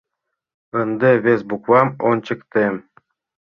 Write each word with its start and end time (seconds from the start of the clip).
Ынде 0.81 1.11
вес 1.23 1.41
буквам 1.49 1.89
ончыктем. 2.09 2.75